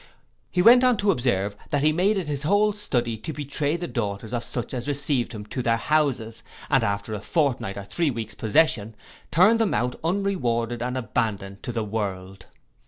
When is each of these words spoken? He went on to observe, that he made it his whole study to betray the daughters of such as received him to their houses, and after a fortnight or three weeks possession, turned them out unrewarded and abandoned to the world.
He 0.49 0.63
went 0.63 0.83
on 0.83 0.97
to 0.97 1.11
observe, 1.11 1.55
that 1.69 1.83
he 1.83 1.91
made 1.91 2.17
it 2.17 2.27
his 2.27 2.41
whole 2.41 2.73
study 2.73 3.17
to 3.19 3.31
betray 3.31 3.77
the 3.77 3.87
daughters 3.87 4.33
of 4.33 4.43
such 4.43 4.73
as 4.73 4.87
received 4.87 5.31
him 5.31 5.45
to 5.45 5.61
their 5.61 5.77
houses, 5.77 6.41
and 6.71 6.83
after 6.83 7.13
a 7.13 7.21
fortnight 7.21 7.77
or 7.77 7.83
three 7.83 8.09
weeks 8.09 8.33
possession, 8.33 8.95
turned 9.29 9.59
them 9.59 9.75
out 9.75 9.99
unrewarded 10.03 10.81
and 10.81 10.97
abandoned 10.97 11.61
to 11.61 11.71
the 11.71 11.83
world. 11.83 12.47